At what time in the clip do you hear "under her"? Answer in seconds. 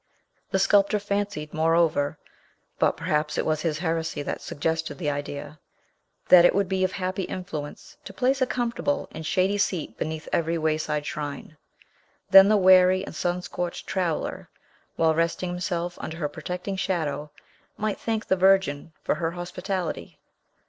16.01-16.27